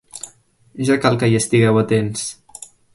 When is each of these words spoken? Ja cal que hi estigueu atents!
Ja 0.89 0.97
cal 1.05 1.19
que 1.25 1.31
hi 1.33 1.39
estigueu 1.43 1.81
atents! 1.85 2.29